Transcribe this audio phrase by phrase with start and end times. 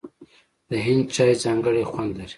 [0.69, 2.29] د هند چای ځانګړی خوند لري.